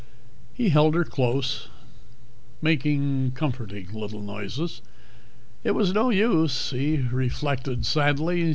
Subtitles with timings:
[0.55, 1.67] He held her close,
[2.59, 4.81] making comforting little noises.
[5.63, 8.49] It was no use, he reflected sadly.